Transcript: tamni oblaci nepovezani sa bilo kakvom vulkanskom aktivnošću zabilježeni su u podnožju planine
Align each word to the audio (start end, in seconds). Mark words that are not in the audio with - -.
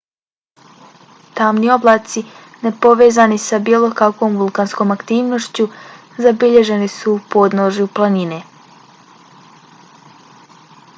tamni 1.39 1.67
oblaci 1.75 2.19
nepovezani 2.63 3.37
sa 3.47 3.57
bilo 3.69 3.87
kakvom 4.01 4.33
vulkanskom 4.41 4.95
aktivnošću 4.97 5.69
zabilježeni 6.27 6.91
su 6.97 7.15
u 7.17 7.21
podnožju 7.37 7.89
planine 8.01 8.43